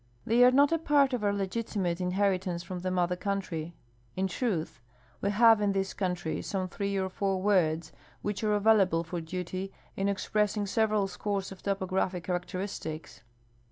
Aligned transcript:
They 0.25 0.43
are 0.43 0.49
not 0.49 0.71
a 0.71 0.79
part 0.79 1.13
of 1.13 1.23
our 1.23 1.31
legiti 1.31 1.75
mate 1.77 2.01
inheritance 2.01 2.63
from 2.63 2.79
the 2.79 2.89
mother 2.89 3.15
country. 3.15 3.75
In 4.15 4.25
truth, 4.27 4.81
we 5.21 5.29
have 5.29 5.61
in 5.61 5.73
this 5.73 5.93
country 5.93 6.41
some 6.41 6.67
three 6.67 6.97
or 6.97 7.07
four 7.07 7.39
words 7.39 7.91
which 8.23 8.43
are 8.43 8.55
available 8.55 9.03
for 9.03 9.21
duty 9.21 9.71
in 9.95 10.09
express 10.09 10.57
ing 10.57 10.65
several 10.65 11.07
scores 11.07 11.51
of 11.51 11.61
topographic 11.61 12.23
characteristics. 12.23 13.21